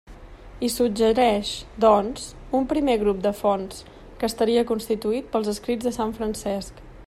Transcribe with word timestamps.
Hi 0.61 0.67
suggereix, 0.75 1.51
doncs, 1.85 2.23
un 2.59 2.65
primer 2.71 2.95
grup 3.03 3.19
de 3.27 3.35
fonts, 3.43 3.83
que 4.23 4.29
estaria 4.33 4.67
constituït 4.73 5.29
pels 5.37 5.53
escrits 5.57 5.91
de 5.91 5.97
sant 6.01 6.17
Francesc. 6.21 6.87